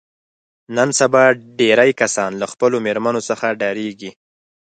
نن 0.75 0.89
سبا 0.99 1.23
ډېری 1.59 1.91
کسان 2.01 2.31
له 2.41 2.45
خپلو 2.51 2.77
مېرمنو 2.85 3.21
څخه 3.29 3.47
ډارېږي. 3.59 4.11